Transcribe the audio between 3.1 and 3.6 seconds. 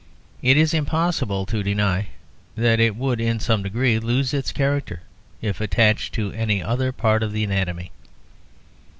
in